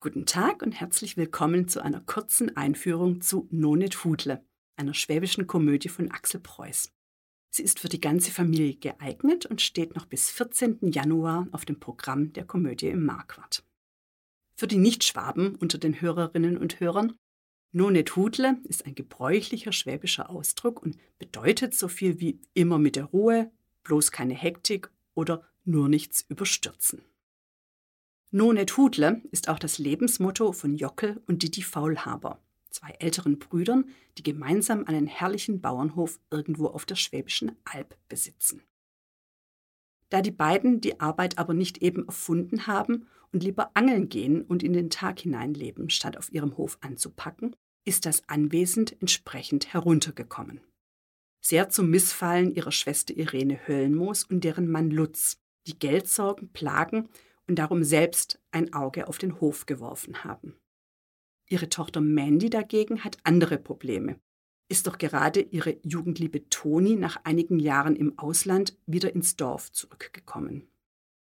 Guten 0.00 0.26
Tag 0.26 0.62
und 0.62 0.70
herzlich 0.70 1.16
willkommen 1.16 1.66
zu 1.66 1.82
einer 1.82 2.00
kurzen 2.00 2.56
Einführung 2.56 3.20
zu 3.20 3.48
Nonet 3.50 4.04
Hudle, 4.04 4.44
einer 4.76 4.94
schwäbischen 4.94 5.48
Komödie 5.48 5.88
von 5.88 6.12
Axel 6.12 6.38
Preuß. 6.38 6.92
Sie 7.50 7.64
ist 7.64 7.80
für 7.80 7.88
die 7.88 8.00
ganze 8.00 8.30
Familie 8.30 8.76
geeignet 8.76 9.46
und 9.46 9.60
steht 9.60 9.96
noch 9.96 10.06
bis 10.06 10.30
14. 10.30 10.78
Januar 10.82 11.48
auf 11.50 11.64
dem 11.64 11.80
Programm 11.80 12.32
der 12.32 12.44
Komödie 12.44 12.90
im 12.90 13.04
Marquardt. 13.04 13.64
Für 14.54 14.68
die 14.68 14.78
Nichtschwaben 14.78 15.56
unter 15.56 15.78
den 15.78 16.00
Hörerinnen 16.00 16.58
und 16.58 16.78
Hörern, 16.78 17.18
Nonet 17.72 18.14
Hudle 18.14 18.56
ist 18.68 18.86
ein 18.86 18.94
gebräuchlicher 18.94 19.72
schwäbischer 19.72 20.30
Ausdruck 20.30 20.80
und 20.80 20.96
bedeutet 21.18 21.74
so 21.74 21.88
viel 21.88 22.20
wie 22.20 22.40
immer 22.54 22.78
mit 22.78 22.94
der 22.94 23.06
Ruhe, 23.06 23.50
bloß 23.82 24.12
keine 24.12 24.34
Hektik 24.34 24.92
oder 25.14 25.42
nur 25.64 25.88
nichts 25.88 26.24
überstürzen. 26.28 27.02
Nonet 28.30 28.76
Hudle 28.76 29.22
ist 29.30 29.48
auch 29.48 29.58
das 29.58 29.78
Lebensmotto 29.78 30.52
von 30.52 30.74
Jockel 30.74 31.22
und 31.26 31.42
Didi 31.42 31.62
Faulhaber, 31.62 32.38
zwei 32.68 32.90
älteren 32.98 33.38
Brüdern, 33.38 33.86
die 34.18 34.22
gemeinsam 34.22 34.84
einen 34.84 35.06
herrlichen 35.06 35.62
Bauernhof 35.62 36.20
irgendwo 36.30 36.66
auf 36.66 36.84
der 36.84 36.96
Schwäbischen 36.96 37.52
Alb 37.64 37.96
besitzen. 38.10 38.62
Da 40.10 40.20
die 40.20 40.30
beiden 40.30 40.82
die 40.82 41.00
Arbeit 41.00 41.38
aber 41.38 41.54
nicht 41.54 41.78
eben 41.78 42.06
erfunden 42.06 42.66
haben 42.66 43.06
und 43.32 43.42
lieber 43.42 43.70
angeln 43.72 44.10
gehen 44.10 44.42
und 44.42 44.62
in 44.62 44.74
den 44.74 44.90
Tag 44.90 45.20
hineinleben, 45.20 45.88
statt 45.88 46.18
auf 46.18 46.30
ihrem 46.30 46.58
Hof 46.58 46.76
anzupacken, 46.82 47.56
ist 47.86 48.04
das 48.04 48.28
Anwesend 48.28 48.94
entsprechend 49.00 49.72
heruntergekommen. 49.72 50.60
Sehr 51.40 51.70
zum 51.70 51.88
Missfallen 51.88 52.54
ihrer 52.54 52.72
Schwester 52.72 53.16
Irene 53.16 53.66
Höllenmoos 53.66 54.24
und 54.24 54.44
deren 54.44 54.70
Mann 54.70 54.90
Lutz, 54.90 55.38
die 55.66 55.78
Geldsorgen 55.78 56.52
plagen 56.52 57.08
und 57.48 57.58
darum 57.58 57.82
selbst 57.82 58.40
ein 58.52 58.72
Auge 58.72 59.08
auf 59.08 59.18
den 59.18 59.40
Hof 59.40 59.66
geworfen 59.66 60.22
haben. 60.24 60.54
Ihre 61.48 61.68
Tochter 61.68 62.00
Mandy 62.00 62.50
dagegen 62.50 63.02
hat 63.04 63.18
andere 63.24 63.58
Probleme, 63.58 64.20
ist 64.68 64.86
doch 64.86 64.98
gerade 64.98 65.40
ihre 65.40 65.78
Jugendliebe 65.82 66.48
Toni 66.50 66.94
nach 66.96 67.24
einigen 67.24 67.58
Jahren 67.58 67.96
im 67.96 68.18
Ausland 68.18 68.76
wieder 68.86 69.14
ins 69.14 69.36
Dorf 69.36 69.72
zurückgekommen. 69.72 70.68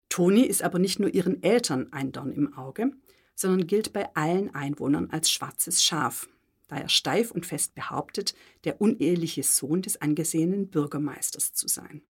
Toni 0.08 0.42
ist 0.42 0.62
aber 0.62 0.80
nicht 0.80 0.98
nur 0.98 1.14
ihren 1.14 1.42
Eltern 1.42 1.92
ein 1.92 2.10
Dorn 2.10 2.32
im 2.32 2.52
Auge, 2.54 2.90
sondern 3.36 3.68
gilt 3.68 3.92
bei 3.92 4.14
allen 4.16 4.52
Einwohnern 4.52 5.10
als 5.10 5.30
schwarzes 5.30 5.84
Schaf, 5.84 6.28
da 6.66 6.76
er 6.76 6.88
steif 6.88 7.30
und 7.30 7.46
fest 7.46 7.76
behauptet, 7.76 8.34
der 8.64 8.80
uneheliche 8.80 9.44
Sohn 9.44 9.82
des 9.82 10.00
angesehenen 10.00 10.68
Bürgermeisters 10.68 11.54
zu 11.54 11.68
sein. 11.68 12.02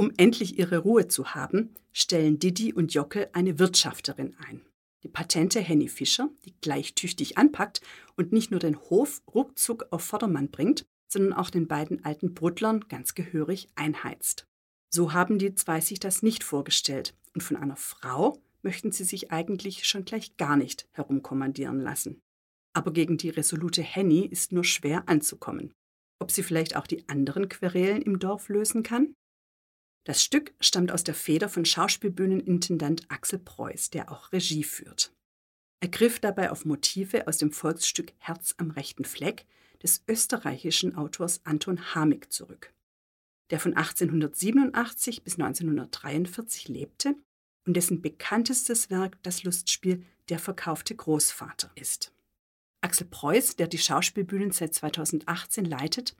Um 0.00 0.12
endlich 0.16 0.56
ihre 0.60 0.78
Ruhe 0.78 1.08
zu 1.08 1.34
haben, 1.34 1.74
stellen 1.92 2.38
Didi 2.38 2.72
und 2.72 2.94
Jocke 2.94 3.30
eine 3.34 3.58
Wirtschafterin 3.58 4.36
ein. 4.46 4.60
Die 5.02 5.08
patente 5.08 5.58
Henny 5.60 5.88
Fischer, 5.88 6.30
die 6.44 6.54
gleich 6.60 6.94
tüchtig 6.94 7.36
anpackt 7.36 7.80
und 8.16 8.32
nicht 8.32 8.52
nur 8.52 8.60
den 8.60 8.78
Hof 8.78 9.22
ruckzuck 9.34 9.88
auf 9.90 10.04
Vordermann 10.04 10.50
bringt, 10.50 10.86
sondern 11.08 11.32
auch 11.32 11.50
den 11.50 11.66
beiden 11.66 12.04
alten 12.04 12.32
Bruttlern 12.32 12.82
ganz 12.88 13.16
gehörig 13.16 13.66
einheizt. 13.74 14.46
So 14.88 15.14
haben 15.14 15.40
die 15.40 15.56
zwei 15.56 15.80
sich 15.80 15.98
das 15.98 16.22
nicht 16.22 16.44
vorgestellt 16.44 17.16
und 17.34 17.42
von 17.42 17.56
einer 17.56 17.76
Frau 17.76 18.40
möchten 18.62 18.92
sie 18.92 19.04
sich 19.04 19.32
eigentlich 19.32 19.84
schon 19.84 20.04
gleich 20.04 20.36
gar 20.36 20.56
nicht 20.56 20.86
herumkommandieren 20.92 21.80
lassen. 21.80 22.20
Aber 22.72 22.92
gegen 22.92 23.16
die 23.16 23.30
resolute 23.30 23.82
Henny 23.82 24.26
ist 24.26 24.52
nur 24.52 24.64
schwer 24.64 25.08
anzukommen. 25.08 25.72
Ob 26.20 26.30
sie 26.30 26.44
vielleicht 26.44 26.76
auch 26.76 26.86
die 26.86 27.08
anderen 27.08 27.48
Querelen 27.48 28.02
im 28.02 28.20
Dorf 28.20 28.48
lösen 28.48 28.84
kann? 28.84 29.14
Das 30.08 30.22
Stück 30.22 30.54
stammt 30.58 30.90
aus 30.90 31.04
der 31.04 31.12
Feder 31.12 31.50
von 31.50 31.66
Schauspielbühnenintendant 31.66 33.02
Axel 33.10 33.38
Preuß, 33.38 33.90
der 33.90 34.10
auch 34.10 34.32
Regie 34.32 34.64
führt. 34.64 35.12
Er 35.80 35.88
griff 35.88 36.18
dabei 36.18 36.50
auf 36.50 36.64
Motive 36.64 37.26
aus 37.28 37.36
dem 37.36 37.52
Volksstück 37.52 38.14
Herz 38.16 38.54
am 38.56 38.70
rechten 38.70 39.04
Fleck 39.04 39.44
des 39.82 40.02
österreichischen 40.08 40.94
Autors 40.96 41.42
Anton 41.44 41.94
Hamig 41.94 42.32
zurück, 42.32 42.72
der 43.50 43.60
von 43.60 43.74
1887 43.74 45.24
bis 45.24 45.34
1943 45.34 46.68
lebte 46.68 47.14
und 47.66 47.74
dessen 47.74 48.00
bekanntestes 48.00 48.88
Werk 48.88 49.22
das 49.24 49.44
Lustspiel 49.44 50.06
Der 50.30 50.38
verkaufte 50.38 50.96
Großvater 50.96 51.70
ist. 51.74 52.14
Axel 52.80 53.08
Preuß, 53.08 53.56
der 53.56 53.66
die 53.66 53.76
Schauspielbühnen 53.76 54.52
seit 54.52 54.72
2018 54.72 55.66
leitet, 55.66 56.16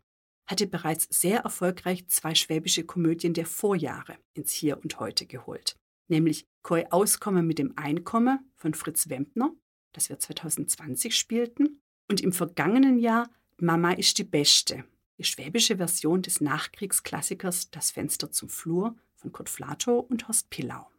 hatte 0.48 0.66
bereits 0.66 1.06
sehr 1.10 1.40
erfolgreich 1.40 2.08
zwei 2.08 2.34
schwäbische 2.34 2.84
Komödien 2.84 3.34
der 3.34 3.46
Vorjahre 3.46 4.16
ins 4.34 4.50
Hier 4.50 4.78
und 4.82 4.98
Heute 4.98 5.26
geholt, 5.26 5.76
nämlich 6.08 6.46
Koi 6.62 6.86
Auskomme 6.90 7.42
mit 7.42 7.58
dem 7.58 7.74
Einkommen 7.76 8.50
von 8.56 8.74
Fritz 8.74 9.08
Wempner, 9.10 9.52
das 9.92 10.08
wir 10.08 10.18
2020 10.18 11.16
spielten, 11.16 11.80
und 12.10 12.22
im 12.22 12.32
vergangenen 12.32 12.98
Jahr 12.98 13.30
Mama 13.58 13.92
ist 13.92 14.16
die 14.18 14.24
Beste, 14.24 14.84
die 15.18 15.24
schwäbische 15.24 15.76
Version 15.76 16.22
des 16.22 16.40
Nachkriegsklassikers 16.40 17.70
Das 17.70 17.90
Fenster 17.90 18.30
zum 18.32 18.48
Flur 18.48 18.96
von 19.16 19.32
Kurt 19.32 19.50
Flato 19.50 19.98
und 19.98 20.28
Horst 20.28 20.48
Pillau. 20.48 20.90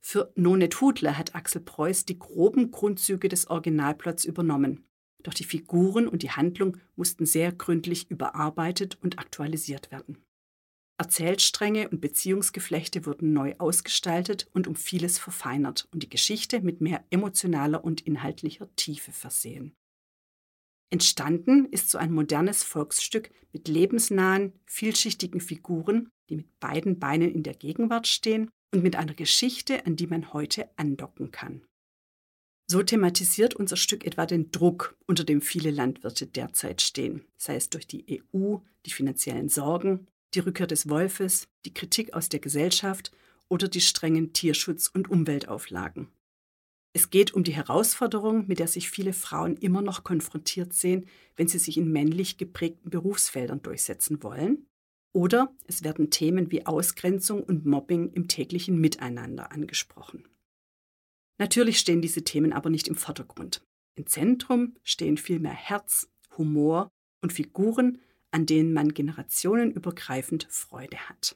Für 0.00 0.32
Nonet 0.36 0.80
Hudler 0.80 1.16
hat 1.16 1.34
Axel 1.34 1.62
Preuß 1.62 2.04
die 2.04 2.18
groben 2.18 2.70
Grundzüge 2.70 3.28
des 3.28 3.48
Originalplots 3.48 4.24
übernommen 4.24 4.84
doch 5.22 5.34
die 5.34 5.44
Figuren 5.44 6.08
und 6.08 6.22
die 6.22 6.30
Handlung 6.30 6.78
mussten 6.96 7.26
sehr 7.26 7.52
gründlich 7.52 8.10
überarbeitet 8.10 8.98
und 9.02 9.18
aktualisiert 9.18 9.90
werden. 9.90 10.18
Erzählstränge 10.98 11.88
und 11.88 12.00
Beziehungsgeflechte 12.00 13.06
wurden 13.06 13.32
neu 13.32 13.54
ausgestaltet 13.58 14.48
und 14.52 14.68
um 14.68 14.76
vieles 14.76 15.18
verfeinert 15.18 15.88
und 15.92 16.02
die 16.02 16.08
Geschichte 16.08 16.60
mit 16.60 16.80
mehr 16.80 17.04
emotionaler 17.10 17.82
und 17.82 18.02
inhaltlicher 18.02 18.68
Tiefe 18.76 19.10
versehen. 19.10 19.74
Entstanden 20.90 21.66
ist 21.66 21.90
so 21.90 21.98
ein 21.98 22.12
modernes 22.12 22.62
Volksstück 22.62 23.30
mit 23.52 23.66
lebensnahen, 23.66 24.52
vielschichtigen 24.66 25.40
Figuren, 25.40 26.10
die 26.28 26.36
mit 26.36 26.60
beiden 26.60 26.98
Beinen 26.98 27.34
in 27.34 27.42
der 27.42 27.54
Gegenwart 27.54 28.06
stehen 28.06 28.50
und 28.72 28.82
mit 28.82 28.94
einer 28.96 29.14
Geschichte, 29.14 29.86
an 29.86 29.96
die 29.96 30.06
man 30.06 30.32
heute 30.32 30.68
andocken 30.76 31.30
kann. 31.30 31.62
So 32.72 32.82
thematisiert 32.82 33.52
unser 33.52 33.76
Stück 33.76 34.06
etwa 34.06 34.24
den 34.24 34.50
Druck, 34.50 34.96
unter 35.06 35.24
dem 35.24 35.42
viele 35.42 35.70
Landwirte 35.70 36.26
derzeit 36.26 36.80
stehen, 36.80 37.22
sei 37.36 37.56
es 37.56 37.68
durch 37.68 37.86
die 37.86 38.22
EU, 38.32 38.56
die 38.86 38.90
finanziellen 38.90 39.50
Sorgen, 39.50 40.06
die 40.32 40.38
Rückkehr 40.38 40.66
des 40.66 40.88
Wolfes, 40.88 41.48
die 41.66 41.74
Kritik 41.74 42.14
aus 42.14 42.30
der 42.30 42.40
Gesellschaft 42.40 43.12
oder 43.50 43.68
die 43.68 43.82
strengen 43.82 44.32
Tierschutz- 44.32 44.88
und 44.88 45.10
Umweltauflagen. 45.10 46.08
Es 46.94 47.10
geht 47.10 47.34
um 47.34 47.44
die 47.44 47.52
Herausforderung, 47.52 48.46
mit 48.46 48.58
der 48.58 48.68
sich 48.68 48.88
viele 48.88 49.12
Frauen 49.12 49.58
immer 49.58 49.82
noch 49.82 50.02
konfrontiert 50.02 50.72
sehen, 50.72 51.04
wenn 51.36 51.48
sie 51.48 51.58
sich 51.58 51.76
in 51.76 51.92
männlich 51.92 52.38
geprägten 52.38 52.88
Berufsfeldern 52.88 53.60
durchsetzen 53.60 54.22
wollen. 54.22 54.64
Oder 55.12 55.54
es 55.66 55.84
werden 55.84 56.08
Themen 56.08 56.50
wie 56.50 56.64
Ausgrenzung 56.64 57.42
und 57.42 57.66
Mobbing 57.66 58.14
im 58.14 58.28
täglichen 58.28 58.80
Miteinander 58.80 59.52
angesprochen. 59.52 60.24
Natürlich 61.42 61.80
stehen 61.80 62.00
diese 62.00 62.22
Themen 62.22 62.52
aber 62.52 62.70
nicht 62.70 62.86
im 62.86 62.94
Vordergrund. 62.94 63.66
Im 63.96 64.06
Zentrum 64.06 64.76
stehen 64.84 65.16
vielmehr 65.16 65.52
Herz, 65.52 66.08
Humor 66.38 66.92
und 67.20 67.32
Figuren, 67.32 67.98
an 68.30 68.46
denen 68.46 68.72
man 68.72 68.94
generationenübergreifend 68.94 70.46
Freude 70.48 71.08
hat. 71.08 71.34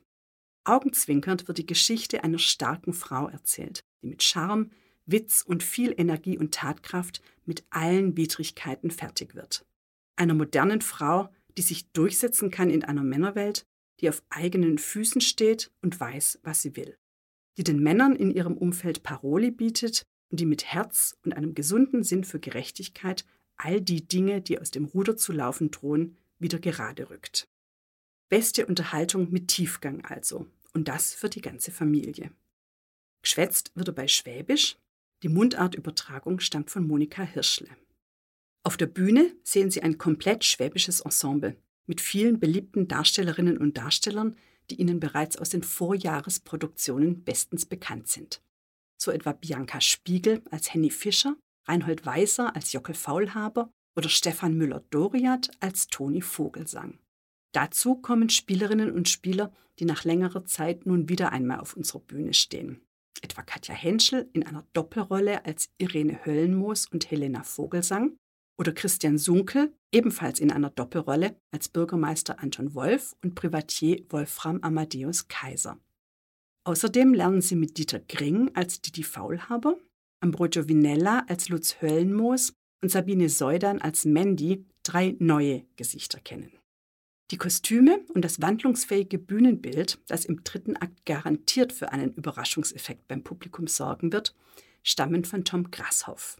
Augenzwinkernd 0.63 1.49
wird 1.49 1.59
die 1.59 1.67
Geschichte 1.67 2.23
einer 2.23 2.39
starken 2.39 2.93
Frau 2.93 3.27
erzählt, 3.27 3.81
die 4.01 4.07
mit 4.07 4.23
Charme, 4.23 4.71
Witz 5.07 5.43
und 5.43 5.65
viel 5.65 5.93
Energie 5.99 6.39
und 6.39 6.55
Tatkraft 6.55 7.21
mit 7.45 7.65
allen 7.71 8.17
Widrigkeiten 8.17 8.93
fertig 8.93 9.35
wird. 9.35 9.67
Einer 10.15 10.35
modernen 10.35 10.83
Frau, 10.83 11.31
die 11.59 11.63
sich 11.63 11.91
durchsetzen 11.91 12.53
kann 12.53 12.71
in 12.71 12.85
einer 12.85 13.03
Männerwelt, 13.03 13.67
die 13.99 14.09
auf 14.09 14.23
eigenen 14.31 14.79
Füßen 14.79 15.21
steht 15.21 15.73
und 15.83 15.99
weiß, 15.99 16.39
was 16.45 16.63
sie 16.63 16.77
will 16.77 16.97
die 17.57 17.65
den 17.65 17.83
Männern 17.83 18.17
in 18.17 18.31
ihrem 18.31 18.57
Umfeld 18.57 19.03
Paroli 19.03 19.51
bietet 19.51 20.03
und 20.31 20.41
die 20.41 20.47
mit 20.47 20.65
Herz 20.65 21.17
und 21.25 21.33
einem 21.33 21.55
gesunden 21.55 22.03
Sinn 22.03 22.25
für 22.25 22.41
Gerechtigkeit 22.41 23.25
all 23.57 23.81
die 23.81 24.07
Dinge, 24.07 24.43
die 24.43 24.59
aus 24.59 24.71
dem 24.71 24.85
Ruder 24.85 25.17
zu 25.17 25.33
laufen 25.33 25.71
drohen, 25.71 26.17
wieder 26.39 26.59
gerade 26.59 27.11
rückt. 27.11 27.49
Beste 28.29 28.67
Unterhaltung 28.67 29.31
mit 29.31 29.49
Tiefgang 29.49 30.05
also, 30.05 30.47
und 30.75 30.89
das 30.89 31.15
für 31.15 31.29
die 31.29 31.41
ganze 31.41 31.71
Familie. 31.71 32.31
Geschwätzt 33.23 33.73
wird 33.75 33.89
dabei 33.89 34.09
Schwäbisch, 34.09 34.77
die 35.23 35.29
Mundartübertragung 35.29 36.41
stammt 36.41 36.71
von 36.71 36.87
Monika 36.87 37.23
Hirschle. 37.23 37.69
Auf 38.63 38.77
der 38.77 38.87
Bühne 38.87 39.35
sehen 39.45 39.71
Sie 39.71 39.83
ein 39.83 39.97
komplett 39.97 40.45
schwäbisches 40.45 41.01
Ensemble 41.01 41.57
mit 41.87 42.01
vielen 42.01 42.41
beliebten 42.41 42.89
Darstellerinnen 42.89 43.59
und 43.59 43.79
Darstellern, 43.79 44.37
die 44.71 44.81
Ihnen 44.81 45.01
bereits 45.01 45.37
aus 45.37 45.51
den 45.51 45.63
Vorjahresproduktionen 45.63 47.25
bestens 47.25 47.67
bekannt 47.67 48.09
sind. 48.09 48.43
So 49.01 49.11
etwa 49.11 49.33
Bianca 49.33 49.81
Spiegel 49.81 50.43
als 50.51 50.73
Henny 50.73 50.91
Fischer, 50.91 51.37
Reinhold 51.67 52.07
Weiser 52.07 52.55
als 52.55 52.73
Jockel 52.73 52.95
Faulhaber 52.95 53.71
oder 53.97 54.09
Stefan 54.09 54.57
Müller-Doriat 54.57 55.51
als 55.61 55.89
Toni 55.89 56.23
Vogelsang. 56.23 56.99
Dazu 57.53 57.97
kommen 57.97 58.29
Spielerinnen 58.29 58.93
und 58.93 59.09
Spieler, 59.09 59.53
die 59.79 59.85
nach 59.85 60.05
längerer 60.05 60.45
Zeit 60.45 60.87
nun 60.87 61.09
wieder 61.09 61.33
einmal 61.33 61.61
auf 61.61 61.75
unserer 61.77 62.01
Bühne 62.01 62.35
stehen. 62.35 62.83
etwa 63.23 63.43
Katja 63.43 63.75
Henschel 63.75 64.29
in 64.35 64.47
einer 64.47 64.67
Doppelrolle 64.75 65.47
als 65.47 65.71
Irene 65.79 66.27
Höllenmoos 66.27 66.87
und 66.87 67.11
Helena 67.11 67.43
Vogelsang 67.43 68.19
oder 68.59 68.73
Christian 68.73 69.19
Sunkel 69.19 69.73
ebenfalls 69.93 70.41
in 70.41 70.51
einer 70.51 70.71
Doppelrolle 70.71 71.37
als 71.51 71.69
Bürgermeister 71.69 72.41
Anton 72.41 72.75
Wolf 72.75 73.15
und 73.23 73.35
Privatier 73.35 74.05
Wolfram 74.09 74.61
Amadeus 74.63 75.29
Kaiser. 75.29 75.79
Außerdem 76.65 77.15
lernen 77.15 77.41
Sie 77.41 77.57
mit 77.57 77.79
Dieter 77.79 78.01
Gring 78.01 78.51
als 78.55 78.81
Didi 78.81 79.05
Faulhaber, 79.05 79.77
Ambrogio 80.21 80.69
Vinella 80.69 81.25
als 81.29 81.49
Lutz 81.49 81.81
Höllenmoos 81.81 82.53
und 82.83 82.91
Sabine 82.91 83.29
Seudan 83.29 83.81
als 83.81 84.05
Mandy 84.05 84.67
drei 84.83 85.17
neue 85.19 85.65
Gesichter 85.77 86.21
kennen. 86.21 86.53
Die 87.33 87.39
Kostüme 87.39 88.05
und 88.15 88.25
das 88.25 88.41
wandlungsfähige 88.41 89.19
Bühnenbild, 89.19 89.99
das 90.07 90.25
im 90.25 90.45
dritten 90.45 90.77
Akt 90.77 91.05
garantiert 91.07 91.73
für 91.73 91.91
einen 91.91 92.15
Überraschungseffekt 92.15 93.09
beim 93.09 93.25
Publikum 93.25 93.67
sorgen 93.67 94.13
wird, 94.13 94.35
stammen 94.85 95.25
von 95.25 95.45
Tom 95.45 95.71
Grashoff. 95.73 96.37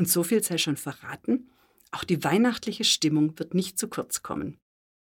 Und 0.00 0.08
so 0.08 0.22
viel 0.22 0.42
sei 0.42 0.56
schon 0.56 0.78
verraten, 0.78 1.50
auch 1.90 2.04
die 2.04 2.24
weihnachtliche 2.24 2.84
Stimmung 2.84 3.38
wird 3.38 3.52
nicht 3.52 3.78
zu 3.78 3.86
kurz 3.86 4.22
kommen. 4.22 4.58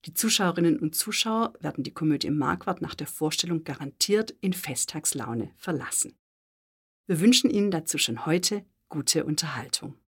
Die 0.06 0.16
Zuschauerinnen 0.16 0.80
und 0.80 0.96
Zuschauer 0.96 1.54
werden 1.60 1.84
die 1.84 1.94
Komödie 1.94 2.32
Marquardt 2.32 2.82
nach 2.82 2.96
der 2.96 3.06
Vorstellung 3.06 3.64
garantiert 3.64 4.32
in 4.42 4.54
Festtagslaune 4.54 5.52
verlassen. 5.56 6.18
Wir 7.06 7.20
wünschen 7.20 7.52
Ihnen 7.52 7.70
dazu 7.70 8.00
schon 8.00 8.26
heute 8.26 8.66
gute 8.90 9.24
Unterhaltung. 9.24 10.00